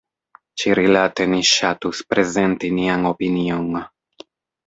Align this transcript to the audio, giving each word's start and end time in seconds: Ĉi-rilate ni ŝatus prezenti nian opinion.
Ĉi-rilate 0.61 1.25
ni 1.33 1.41
ŝatus 1.49 2.01
prezenti 2.13 2.71
nian 2.79 3.05
opinion. 3.13 3.69